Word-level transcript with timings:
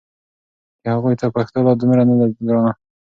چې 0.81 0.87
هغوی 0.95 1.13
ته 1.19 1.25
پښتو 1.35 1.59
لا 1.65 1.73
دومره 1.81 2.03
نه 2.09 2.15
ده 2.19 2.25
ګرانه 2.47 2.71